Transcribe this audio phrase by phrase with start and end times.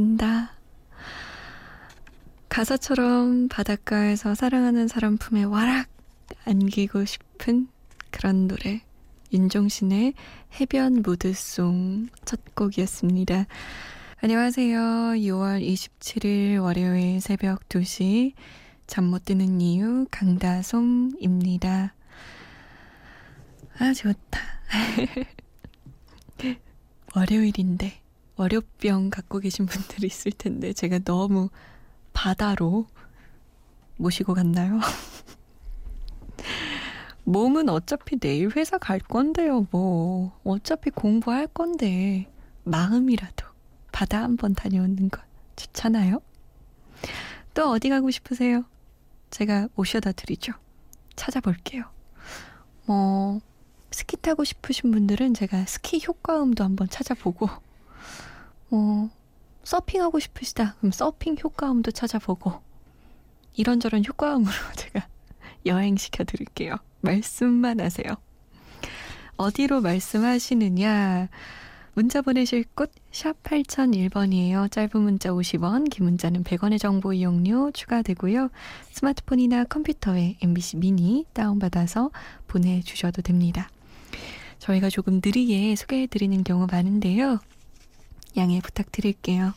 [0.00, 0.52] 싶어진다.
[2.48, 5.88] 가사처럼 바닷가에서 사랑하는 사람 품에 와락
[6.46, 7.68] 안기고 싶은
[8.10, 8.82] 그런 노래.
[9.32, 10.14] 윤종신의
[10.58, 13.46] 해변 무드송 첫 곡이었습니다.
[14.22, 14.80] 안녕하세요.
[14.80, 18.32] 6월 27일 월요일 새벽 2시
[18.86, 21.94] 잠 못 드는 이유 강다솜입니다.
[23.78, 24.40] 아, 좋다.
[27.14, 27.99] 월요일인데
[28.40, 31.50] 월요병 갖고 계신 분들이 있을 텐데 제가 너무
[32.14, 32.86] 바다로
[33.98, 34.80] 모시고 갔나요?
[37.24, 40.32] 몸은 어차피 내일 회사 갈 건데요, 뭐.
[40.42, 42.32] 어차피 공부할 건데
[42.64, 43.46] 마음이라도
[43.92, 45.20] 바다 한번 다녀오는 거
[45.56, 46.22] 좋잖아요?
[47.52, 48.64] 또 어디 가고 싶으세요?
[49.28, 50.54] 제가 모셔다 드리죠.
[51.14, 51.84] 찾아볼게요.
[52.86, 53.38] 뭐
[53.90, 57.50] 스키 타고 싶으신 분들은 제가 스키 효과음도 한번 찾아보고,
[58.70, 59.10] 어,
[59.64, 60.74] 서핑하고 싶으시다.
[60.78, 62.52] 그럼 서핑 효과음도 찾아보고,
[63.54, 65.06] 이런저런 효과음으로 제가
[65.66, 66.76] 여행시켜 드릴게요.
[67.00, 68.16] 말씀만 하세요.
[69.36, 71.28] 어디로 말씀하시느냐?
[71.94, 74.70] 문자 보내실 곳, 샵 8001번이에요.
[74.70, 78.50] 짧은 문자 50원, 긴 문자는 100원의 정보 이용료 추가되고요.
[78.92, 82.10] 스마트폰이나 컴퓨터에 MBC 미니 다운받아서
[82.46, 83.68] 보내주셔도 됩니다.
[84.60, 87.40] 저희가 조금 느리게 소개해드리는 경우 많은데요.
[88.36, 89.54] 양해 부탁드릴게요.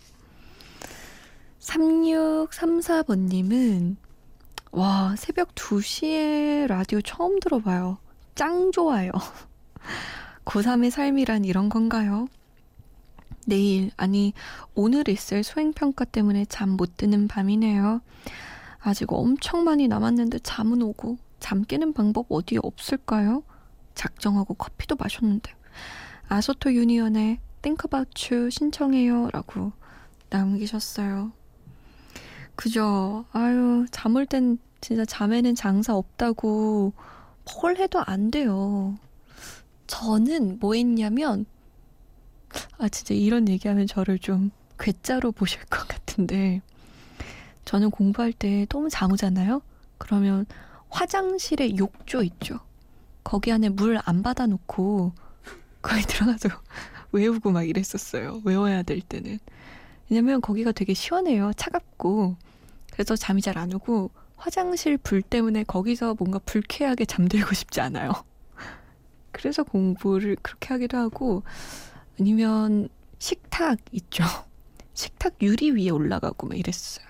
[1.59, 3.95] 3634번님은,
[4.71, 7.97] 와, 새벽 2시에 라디오 처음 들어봐요.
[8.35, 9.11] 짱 좋아요.
[10.45, 12.27] 고3의 삶이란 이런 건가요?
[13.45, 14.33] 내일, 아니,
[14.75, 18.01] 오늘 있을 수행평가 때문에 잠 못 드는 밤이네요.
[18.79, 23.43] 아직 엄청 많이 남았는데 잠은 오고, 잠 깨는 방법 어디 없을까요?
[23.95, 25.51] 작정하고 커피도 마셨는데.
[26.27, 29.29] 아소토 유니언의 Think About You 신청해요.
[29.31, 29.71] 라고
[30.29, 31.31] 남기셨어요.
[32.55, 33.25] 그죠?
[33.31, 36.93] 아유, 잠 올 땐 진짜 잠에는 장사 없다고
[37.61, 38.97] 뭘 해도 안 돼요.
[39.87, 41.45] 저는 뭐 했냐면,
[42.77, 46.61] 아, 진짜 이런 얘기하면 저를 좀 괴짜로 보실 것 같은데,
[47.65, 49.61] 저는 공부할 때 너무 잠 오잖아요?
[49.97, 50.45] 그러면
[50.89, 52.59] 화장실에 욕조 있죠?
[53.23, 55.13] 거기 안에 물 안 받아놓고,
[55.81, 56.49] 거기 들어가서
[57.13, 58.41] 외우고 막 이랬었어요.
[58.45, 59.39] 외워야 될 때는.
[60.09, 61.53] 왜냐면 거기가 되게 시원해요.
[61.55, 62.35] 차갑고.
[62.91, 68.11] 그래서 잠이 잘 안 오고, 화장실 불 때문에 거기서 뭔가 불쾌하게 잠들고 싶지 않아요.
[69.31, 71.43] 그래서 공부를 그렇게 하기도 하고
[72.19, 74.23] 아니면 식탁 있죠.
[74.93, 77.05] 식탁 유리 위에 올라가고 막 이랬어요.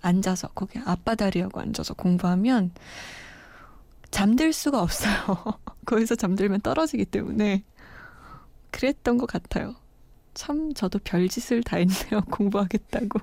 [0.00, 2.70] 앉아서 거기 앞바다리하고 앉아서 공부하면
[4.10, 5.36] 잠들 수가 없어요.
[5.84, 7.64] 거기서 잠들면 떨어지기 때문에
[8.70, 9.76] 그랬던 것 같아요.
[10.34, 12.22] 참 저도 별짓을 다 했네요.
[12.30, 13.20] 공부하겠다고.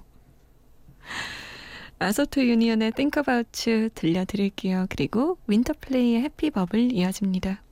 [2.00, 4.88] 아소토 유니언의 Think About You 들려드릴게요.
[4.90, 7.65] 그리고 윈터플레이의 해피 버블 이어집니다.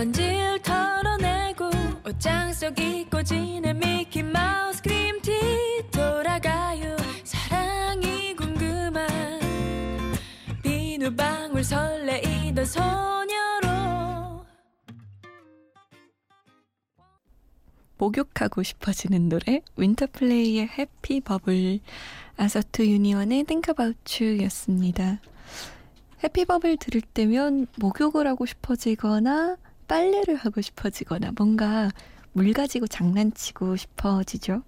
[0.00, 1.68] 먼지를 털어내고
[2.06, 9.06] 옷장 속 잊고 지낸 미키 마우스 그림티 돌아가요 사랑이 궁금한
[10.62, 14.42] 비누방울 설레이던 소녀로
[17.98, 21.80] 목욕하고 싶어지는 노래 윈터플레이의 해피 버블
[22.38, 25.20] 아서트 유니언의 Think About You 였습니다.
[26.24, 29.58] 해피 버블 들을 때면 목욕을 하고 싶어지거나
[29.90, 31.90] 빨래를 하고 싶어지거나 뭔가
[32.32, 34.62] 물 가지고 장난치고 싶어지죠.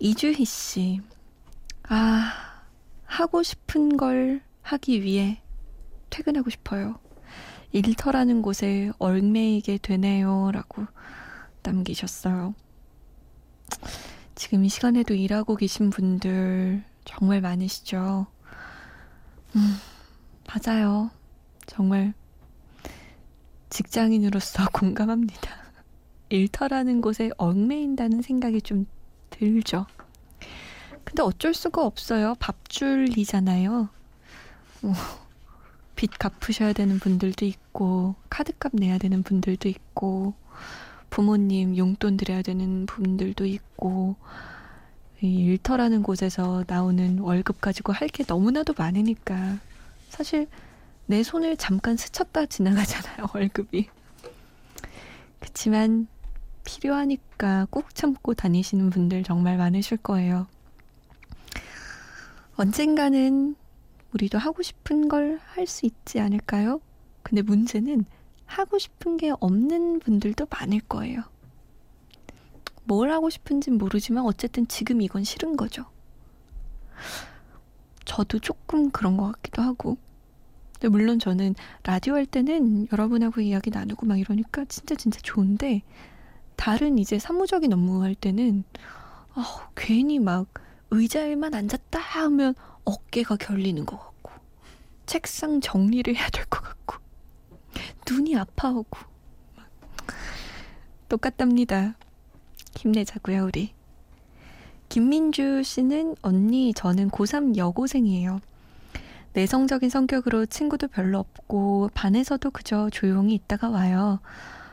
[0.00, 1.00] 이주희 씨.
[1.84, 2.32] 아,
[3.04, 5.40] 하고 싶은 걸 하기 위해
[6.10, 6.98] 퇴근하고 싶어요.
[7.70, 10.50] 일터라는 곳에 얽매이게 되네요.
[10.52, 10.84] 라고
[11.62, 12.56] 남기셨어요.
[14.34, 18.26] 지금 이 시간에도 일하고 계신 분들 정말 많으시죠?
[19.54, 19.76] 음,
[20.48, 21.12] 맞아요.
[21.66, 22.14] 정말
[23.72, 25.50] 직장인으로서 공감합니다.
[26.28, 28.86] 일터라는 곳에 얽매인다는 생각이 좀
[29.30, 29.86] 들죠.
[31.04, 32.34] 근데 어쩔 수가 없어요.
[32.38, 33.88] 밥줄이잖아요.
[34.82, 34.94] 뭐,
[35.96, 40.34] 빚 갚으셔야 되는 분들도 있고, 카드값 내야 되는 분들도 있고,
[41.10, 44.16] 부모님 용돈 드려야 되는 분들도 있고,
[45.20, 49.58] 이 일터라는 곳에서 나오는 월급 가지고 할 게 너무나도 많으니까,
[50.08, 50.46] 사실
[51.12, 53.86] 내 손을 잠깐 스쳤다 지나가잖아요, 월급이.
[55.40, 56.06] 그치만
[56.64, 60.46] 필요하니까 꾹 참고 다니시는 분들 정말 많으실 거예요.
[62.56, 63.56] 언젠가는
[64.14, 66.80] 우리도 하고 싶은 걸 할 수 있지 않을까요?
[67.22, 68.06] 근데 문제는
[68.46, 71.24] 하고 싶은 게 없는 분들도 많을 거예요.
[72.84, 75.84] 뭘 하고 싶은진 모르지만 어쨌든 지금 이건 싫은 거죠.
[78.06, 79.98] 저도 조금 그런 것 같기도 하고.
[80.82, 85.82] 근데 물론 저는 라디오 할 때는 여러분하고 이야기 나누고 막 이러니까 진짜 진짜 좋은데
[86.56, 88.64] 다른 이제 사무적인 업무 할 때는
[89.36, 89.42] 어,
[89.76, 90.48] 괜히 막
[90.90, 94.32] 의자에만 앉았다 하면 어깨가 결리는 것 같고
[95.06, 96.96] 책상 정리를 해야 될 것 같고
[98.10, 98.98] 눈이 아파오고
[101.08, 101.94] 똑같답니다.
[102.76, 103.72] 힘내자고요 우리.
[104.88, 108.40] 김민주 씨는 언니 저는 고3 여고생이에요.
[109.34, 114.20] 내성적인 성격으로 친구도 별로 없고 반에서도 그저 조용히 있다가 와요.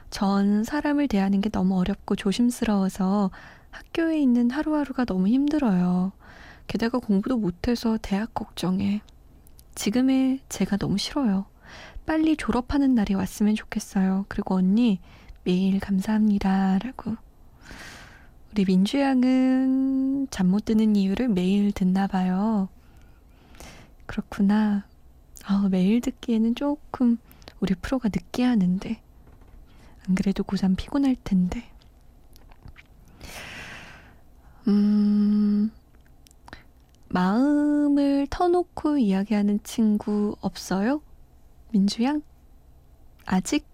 [0.09, 3.31] 전 사람을 대하는 게 너무 어렵고 조심스러워서
[3.71, 6.11] 학교에 있는 하루하루가 너무 힘들어요.
[6.67, 9.01] 게다가 공부도 못해서 대학 걱정해.
[9.75, 11.45] 지금의 제가 너무 싫어요.
[12.05, 14.25] 빨리 졸업하는 날이 왔으면 좋겠어요.
[14.27, 14.99] 그리고 언니,
[15.43, 16.79] 매일 감사합니다.
[16.79, 17.15] 라고.
[18.51, 22.67] 우리 민주 양은 잠 못 드는 이유를 매일 듣나 봐요.
[24.09, 24.87] 그렇구나.
[25.45, 27.19] 아, 매일 듣기에는 조금
[27.59, 28.99] 우리 프로가 늦게 하는데.
[30.07, 31.69] 안 그래도 고3 피곤할 텐데.
[34.67, 35.69] 음,
[37.09, 41.03] 마음을 터놓고 이야기하는 친구 없어요?
[41.69, 42.23] 민주양?
[43.27, 43.67] 아직?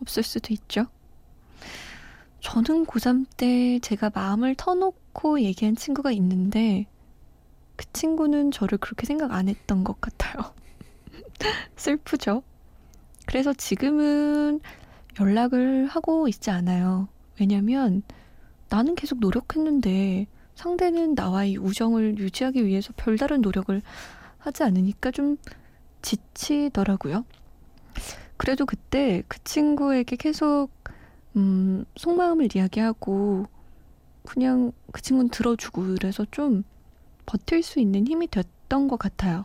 [0.00, 0.86] 없을 수도 있죠.
[2.40, 6.86] 저는 고3 때 제가 마음을 터놓고 얘기한 친구가 있는데,
[7.78, 10.52] 그 친구는 저를 그렇게 생각 안 했던 것 같아요.
[11.76, 12.42] 슬프죠?
[13.24, 14.60] 그래서 지금은
[15.20, 17.06] 연락을 하고 있지 않아요.
[17.40, 18.02] 왜냐면
[18.68, 20.26] 나는 계속 노력했는데
[20.56, 23.80] 상대는 나와의 우정을 유지하기 위해서 별다른 노력을
[24.38, 25.36] 하지 않으니까 좀
[26.02, 27.24] 지치더라고요.
[28.36, 30.70] 그래도 그때 그 친구에게 계속
[31.36, 33.46] 음, 속마음을 이야기하고
[34.24, 36.64] 그냥 그 친구는 들어주고 그래서 좀
[37.28, 39.44] 버틸 수 있는 힘이 됐던 것 같아요.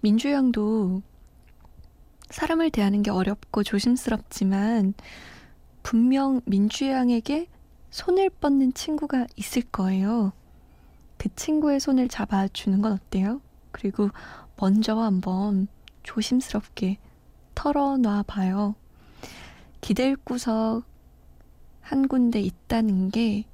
[0.00, 1.00] 민주 양도
[2.30, 4.94] 사람을 대하는 게 어렵고 조심스럽지만
[5.84, 7.46] 분명 민주 양에게
[7.90, 10.32] 손을 뻗는 친구가 있을 거예요.
[11.18, 13.40] 그 친구의 손을 잡아주는 건 어때요?
[13.70, 14.10] 그리고
[14.56, 15.68] 먼저 한번
[16.02, 16.98] 조심스럽게
[17.54, 18.74] 털어놔 봐요.
[19.80, 20.82] 기댈 구석
[21.80, 23.44] 한 군데 있다는 게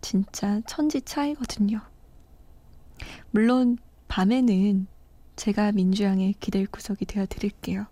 [0.00, 1.80] 진짜 천지 차이거든요.
[3.30, 4.86] 물론 밤에는
[5.36, 7.86] 제가 민주양의 기댈 구석이 되어 드릴게요.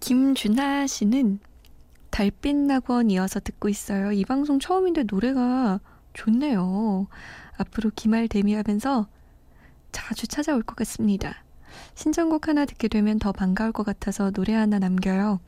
[0.00, 1.38] 김준하 씨는
[2.10, 4.12] 달빛 낙원 이어서 듣고 있어요.
[4.12, 5.80] 이 방송 처음인데 노래가
[6.12, 7.06] 좋네요.
[7.56, 9.06] 앞으로 기말 대미하면서
[9.92, 11.44] 자주 찾아올 것 같습니다.
[11.94, 15.40] 신청곡 하나 듣게 되면 더 반가울 것 같아서 노래 하나 남겨요.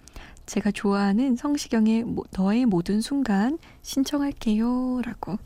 [0.46, 2.04] 제가 좋아하는 성시경의
[2.36, 5.02] 너의 모든 순간 신청할게요.
[5.04, 5.38] 라고.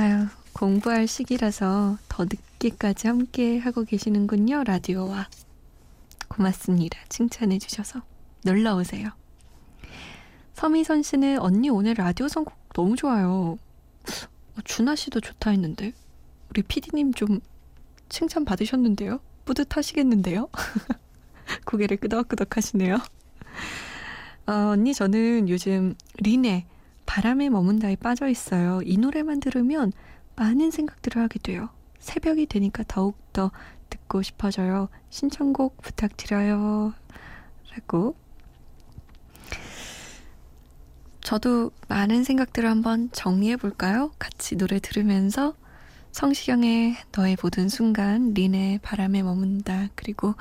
[0.00, 4.62] 아유, 공부할 시기라서 더 늦게까지 함께 하고 계시는군요.
[4.62, 5.28] 라디오와.
[6.28, 7.00] 고맙습니다.
[7.08, 8.02] 칭찬해 주셔서.
[8.44, 9.08] 놀러 오세요.
[10.54, 13.58] 서미선 씨는 언니 오늘 라디오 선곡 너무 좋아요.
[14.56, 15.92] 어, 준하 씨도 좋다 했는데
[16.50, 17.40] 우리 PD님 좀
[18.08, 19.18] 칭찬 받으셨는데요?
[19.46, 20.48] 뿌듯하시겠는데요?
[21.66, 22.98] 고개를 끄덕끄덕 하시네요.
[24.46, 26.66] 어, 언니 저는 요즘 린의
[27.08, 28.82] 바람에 머문다에 빠져 있어요.
[28.84, 29.92] 이 노래만 들으면
[30.36, 31.70] 많은 생각들을 하게 돼요.
[31.98, 33.50] 새벽이 되니까 더욱더
[33.88, 34.90] 듣고 싶어져요.
[35.08, 36.92] 신청곡 부탁드려요.
[37.72, 38.14] 라고.
[41.22, 44.12] 저도 많은 생각들을 한번 정리해 볼까요?
[44.18, 45.54] 같이 노래 들으면서
[46.12, 50.34] 성시경의 너의 모든 순간, 린의 바람에 머문다, 그리고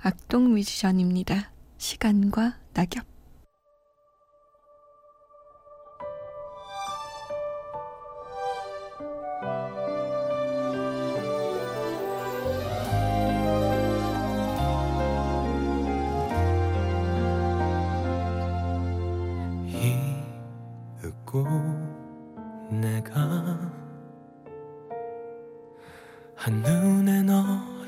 [0.00, 1.50] 악동 뮤지션입니다.
[1.78, 3.11] 시간과 낙엽.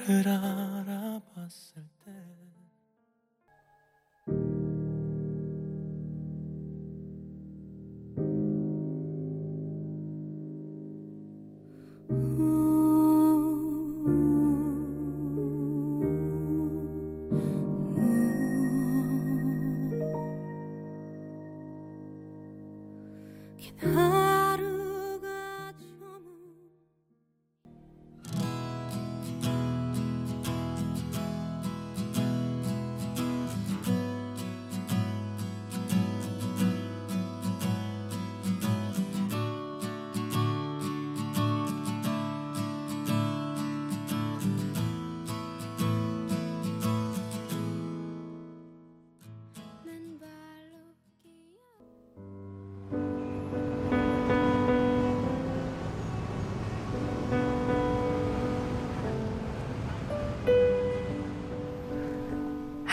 [0.07, 1.94] 너를 알아봤을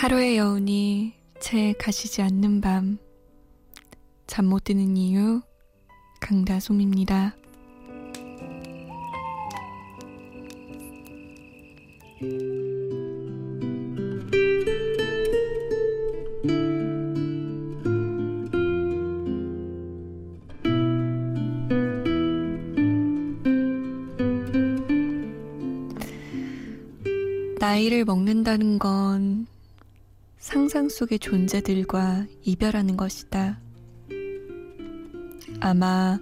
[0.02, 2.98] 하루의 여운이 채 가시지 않는 밤.
[4.26, 5.44] 잠 못 드는 이유,
[6.20, 7.36] 강다솜입니다.
[27.60, 29.31] 나이를 먹는다는 건
[30.72, 33.60] 상상 속의 존재들과 이별하는 것이다.
[35.60, 36.18] 아마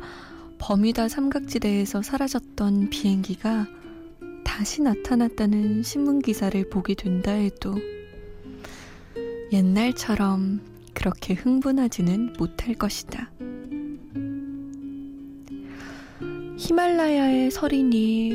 [0.58, 3.68] 버뮤다 삼각지대에서 사라졌던 비행기가
[4.44, 7.76] 다시 나타났다는 신문 기사를 보게 된다 해도
[9.52, 10.62] 옛날처럼
[10.96, 13.30] 그렇게 흥분하지는 못할 것이다.
[16.58, 18.34] 히말라야의 설인이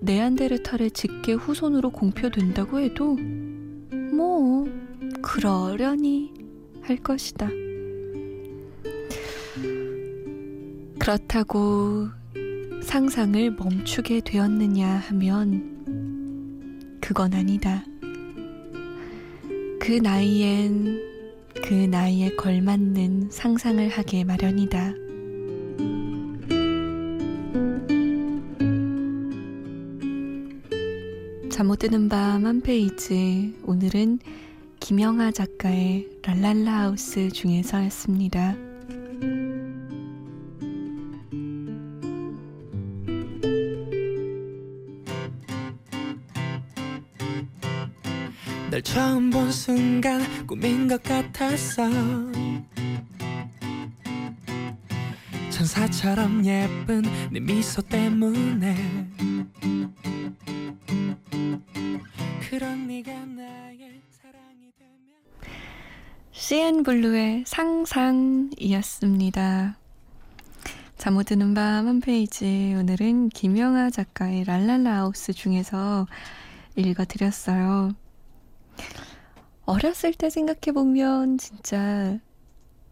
[0.00, 3.18] 네안데르탈의 직계 후손으로 공표된다고 해도
[4.12, 4.51] 뭐
[5.32, 6.30] 그러려니
[6.82, 7.48] 할 것이다.
[10.98, 12.08] 그렇다고
[12.82, 17.82] 상상을 멈추게 되었느냐 하면 그건 아니다.
[19.80, 21.00] 그 나이엔
[21.64, 24.92] 그 나이에 걸맞는 상상을 하게 마련이다.
[31.50, 34.18] 잠 못 드는 밤 한 페이지 오늘은
[34.82, 38.56] 김영하 작가의 랄랄라 하우스 중에서였습니다.
[48.70, 51.88] 널 처음 본 순간 꿈인 것 같았어
[55.50, 58.76] 천사처럼 예쁜 네 미소 때문에
[62.50, 63.41] 그런 네가 나
[66.52, 68.58] CN블루의 상상이었습니다.
[70.98, 76.06] 잠못 드는 밤 한 페이지 오늘은 김영하 작가의 랄랄라 하우스 중에서
[76.76, 77.94] 읽어드렸어요.
[79.64, 82.18] 어렸을 때 생각해보면 진짜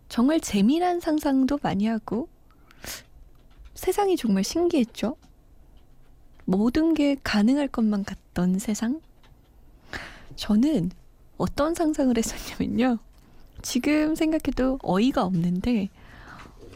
[0.08, 2.30] 정말 재미난 상상도 많이 하고
[3.74, 5.18] 세상이 정말 신기했죠?
[6.46, 9.02] 모든 게 가능할 것만 같던 세상?
[10.36, 10.92] 저는
[11.36, 13.00] 어떤 상상을 했었냐면요.
[13.62, 15.88] 지금 생각해도 어이가 없는데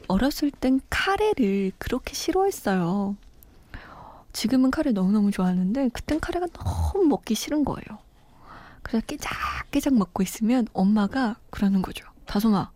[0.09, 3.17] 어렸을 땐 카레를 그렇게 싫어했어요.
[4.33, 7.99] 지금은 카레 너무너무 좋아하는데 그땐 카레가 너무 먹기 싫은 거예요.
[8.83, 12.05] 그래서 깨작깨작 먹고 있으면 엄마가 그러는 거죠.
[12.27, 12.71] 다솜아,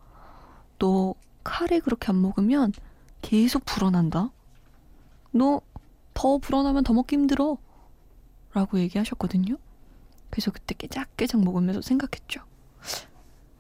[0.79, 2.73] 너 카레 그렇게 안 먹으면
[3.23, 4.31] 계속 불어난다.
[5.33, 5.61] 너
[6.19, 7.59] 더 불어나면 더 먹기 힘들어.
[8.53, 9.57] 라고 얘기하셨거든요.
[10.31, 12.41] 그래서 그때 깨작깨작 먹으면서 생각했죠.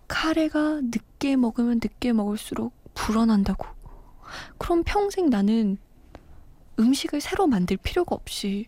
[0.08, 3.66] 카레가 늦게 먹으면 늦게 먹을수록 불어난다고.
[4.58, 5.78] 그럼 평생 나는
[6.78, 8.66] 음식을 새로 만들 필요가 없이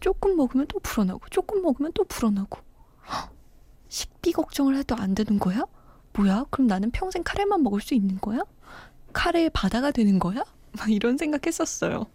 [0.00, 2.60] 조금 먹으면 또 불어나고 조금 먹으면 또 불어나고
[3.88, 5.64] 식비 걱정을 해도 안 되는 거야?
[6.12, 6.44] 뭐야?
[6.50, 8.40] 그럼 나는 평생 카레만 먹을 수 있는 거야?
[9.12, 10.44] 카레의 바다가 되는 거야?
[10.72, 12.06] 막 이런 생각했었어요.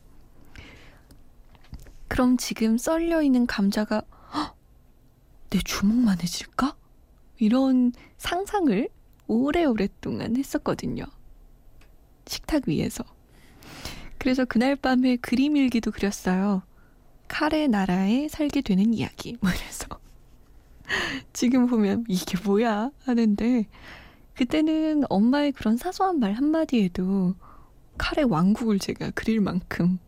[2.08, 4.04] 그럼 지금 썰려 있는 감자가
[4.34, 4.56] 헉,
[5.50, 6.76] 내 주먹만 해질까?
[7.38, 8.88] 이런 상상을
[9.28, 11.06] 오래오랫동안 했었거든요.
[12.26, 13.04] 식탁 위에서.
[14.18, 16.64] 그래서 그날 밤에 그림 일기도 그렸어요.
[17.28, 19.38] 카레 나라에 살게 되는 이야기.
[19.42, 19.88] 뭐 이래서.
[21.34, 23.68] 지금 보면 이게 뭐야 하는데
[24.36, 27.36] 그때는 엄마의 그런 사소한 말 한마디에도
[27.98, 30.00] 카레 왕국을 제가 그릴 만큼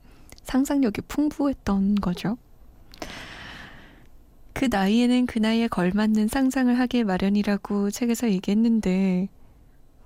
[0.44, 2.38] 상상력이 풍부했던 거죠.
[4.56, 9.28] 그 나이에는 그 나이에 걸맞는 상상을 하기 마련이라고 책에서 얘기했는데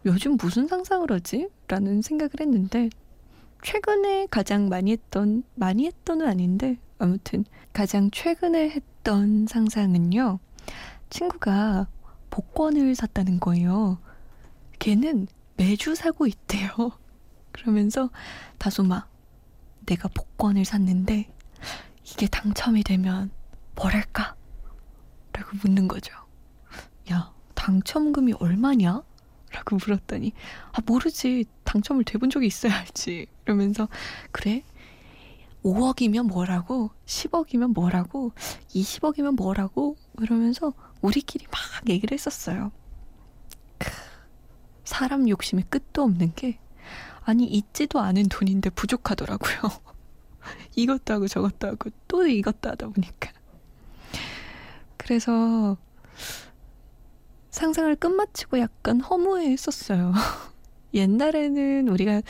[0.07, 1.49] 요즘 무슨 상상을 하지?
[1.67, 2.89] 라는 생각을 했는데
[3.63, 10.39] 최근에 가장 많이 했던 많이 했던은 아닌데 아무튼 가장 최근에 했던 상상은요.
[11.11, 11.87] 친구가
[12.31, 13.99] 복권을 샀다는 거예요.
[14.79, 15.27] 걔는
[15.57, 16.71] 매주 사고 있대요.
[17.53, 18.09] 그러면서
[18.57, 19.11] 다소 막
[19.85, 21.29] 내가 복권을 샀는데
[22.03, 23.29] 이게 당첨이 되면
[23.75, 24.38] 뭘 할까?
[25.49, 26.13] 라고 묻는 거죠.
[27.11, 29.01] 야, 당첨금이 얼마냐?
[29.51, 30.33] 라고 물었더니,
[30.71, 31.45] 아, 모르지.
[31.63, 33.27] 당첨을 돼본 적이 있어야 알지.
[33.45, 33.87] 이러면서,
[34.31, 34.63] 그래?
[35.63, 36.91] 5억이면 뭐라고?
[37.05, 38.31] 10억이면 뭐라고?
[38.69, 39.97] 20억이면 뭐라고?
[40.19, 42.71] 이러면서 우리끼리 막 얘기를 했었어요.
[43.79, 43.91] 크,
[44.83, 46.59] 사람 욕심이 끝도 없는 게,
[47.21, 49.57] 아니, 있지도 않은 돈인데 부족하더라고요.
[50.75, 53.38] 이것도 하고 저것도 하고 또 이것도 하다 보니까.
[54.99, 55.77] 그래서
[57.49, 60.13] 상상을 끝마치고 약간 허무해 했었어요.
[60.93, 62.21] 옛날에는 우리가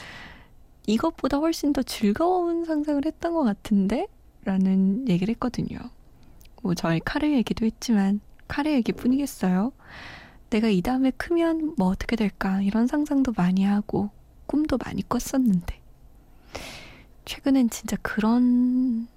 [0.87, 4.07] 이것보다 훨씬 더 즐거운 상상을 했던 것 같은데?
[4.45, 5.77] 라는 얘기를 했거든요.
[6.61, 9.73] 뭐 저희 카레 얘기도 했지만 카레 얘기뿐이겠어요.
[10.49, 14.09] 내가 이 다음에 크면 뭐 어떻게 될까 이런 상상도 많이 하고
[14.47, 15.79] 꿈도 많이 꿨었는데
[17.25, 19.07] 최근엔 진짜 그런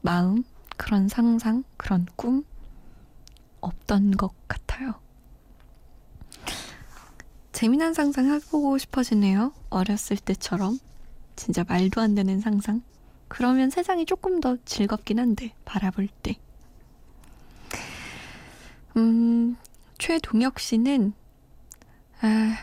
[0.00, 0.42] 마음,
[0.76, 2.44] 그런 상상, 그런 꿈
[3.60, 4.94] 없던 것 같아요.
[7.52, 9.52] 재미난 상상 해보고 싶어지네요.
[9.70, 10.78] 어렸을 때처럼.
[11.36, 12.82] 진짜 말도 안 되는 상상.
[13.28, 16.36] 그러면 세상이 조금 더 즐겁긴 한데, 바라볼 때.
[18.96, 19.56] 음,
[19.98, 21.12] 최동혁 씨는,
[22.20, 22.56] 아,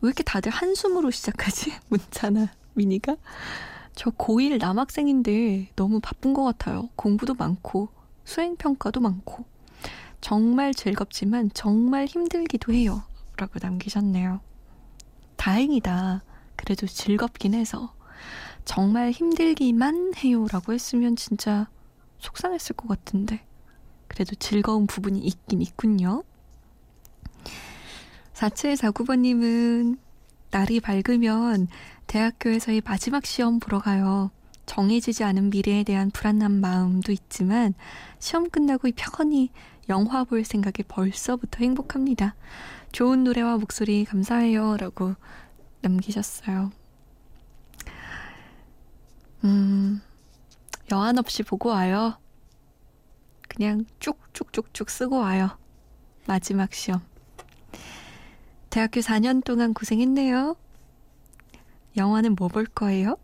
[0.00, 1.72] 왜 이렇게 다들 한숨으로 시작하지?
[1.88, 3.16] 문자나 미니가?
[3.94, 6.88] 저 고1 남학생인데 너무 바쁜 것 같아요.
[6.96, 7.88] 공부도 많고,
[8.24, 9.44] 수행평가도 많고.
[10.20, 13.02] 정말 즐겁지만 정말 힘들기도 해요.
[13.36, 14.40] 라고 남기셨네요.
[15.36, 16.22] 다행이다.
[16.56, 17.92] 그래도 즐겁긴 해서.
[18.64, 20.46] 정말 힘들기만 해요.
[20.50, 21.68] 라고 했으면 진짜
[22.18, 23.44] 속상했을 것 같은데.
[24.06, 26.22] 그래도 즐거운 부분이 있긴 있군요.
[28.34, 29.98] 4749번님은
[30.52, 31.66] 날이 밝으면
[32.06, 34.30] 대학교에서의 마지막 시험 보러 가요.
[34.66, 37.72] 정해지지 않은 미래에 대한 불안한 마음도 있지만
[38.18, 39.50] 시험 끝나고 편히
[39.88, 42.34] 영화 볼 생각에 벌써부터 행복합니다.
[42.92, 44.76] 좋은 노래와 목소리 감사해요.
[44.76, 45.14] 라고
[45.80, 46.70] 남기셨어요.
[49.44, 50.02] 음,
[50.92, 52.18] 여한 없이 보고 와요.
[53.48, 55.56] 그냥 쭉쭉쭉쭉 쓰고 와요.
[56.26, 57.00] 마지막 시험.
[58.72, 60.56] 대학교 4년 동안 고생했네요.
[61.98, 63.16] 영화는 뭐 볼 거예요?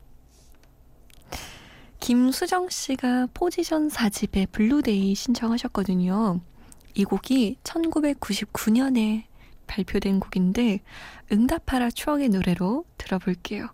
[2.00, 6.42] 김수정 씨가 포지션 4집에 Blue Day 신청하셨거든요.
[6.94, 9.24] 이 곡이 1999년에
[9.66, 10.80] 발표된 곡인데
[11.32, 13.68] 응답하라 추억의 노래로 들어볼게요.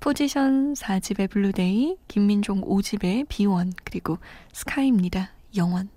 [0.00, 4.16] 포지션 4집의 Blue Day, 김민종 5집의 비원, 그리고
[4.54, 5.30] 스카이입니다.
[5.56, 5.90] 영원.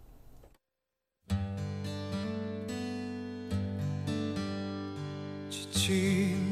[5.90, 6.49] 지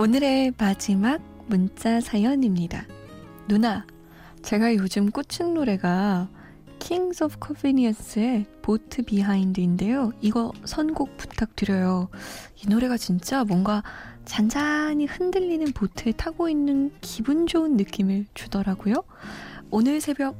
[0.00, 2.86] 오늘의 마지막 문자 사연입니다.
[3.46, 3.86] 누나,
[4.40, 6.30] 제가 요즘 꽂힌 노래가
[6.78, 10.12] Kings of Convenience의 보트 비하인드인데요.
[10.22, 12.08] 이거 선곡 부탁드려요.
[12.56, 13.82] 이 노래가 진짜 뭔가
[14.24, 19.04] 잔잔히 흔들리는 보트에 타고 있는 기분 좋은 느낌을 주더라고요.
[19.70, 20.34] 오늘 새벽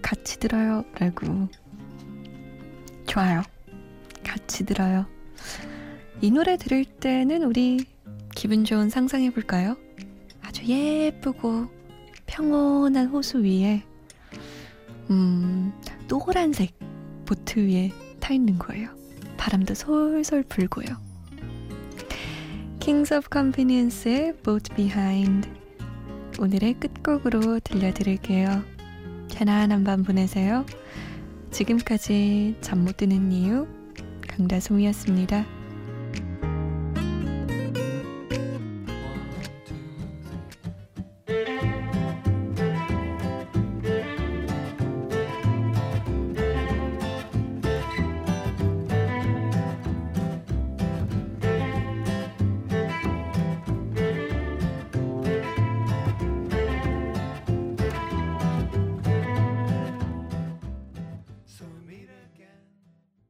[0.00, 0.84] 같이 들어요.
[1.00, 1.48] 라고.
[3.08, 3.42] 좋아요.
[4.22, 5.06] 같이 들어요.
[6.20, 7.91] 이 노래 들을 때는 우리
[8.34, 9.76] 기분 좋은 상상해 볼까요?
[10.42, 11.66] 아주 예쁘고
[12.26, 13.82] 평온한 호수 위에
[15.10, 15.72] 음,
[16.08, 16.74] 노란색
[17.24, 18.88] 보트 위에 타 있는 거예요.
[19.36, 20.86] 바람도 솔솔 불고요.
[22.80, 25.48] Kings of Convenience의 Boat Behind
[26.40, 28.64] 오늘의 끝곡으로 들려드릴게요.
[29.32, 30.64] 편안한 밤 보내세요.
[31.50, 33.66] 지금까지 잠 못 드는 이유
[34.28, 35.61] 강다솜이었습니다.